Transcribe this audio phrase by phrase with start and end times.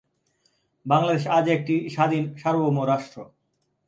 [0.85, 3.17] বাংলাদেশ আজ একটি স্বাধীন সার্বভৌম রাষ্ট্র।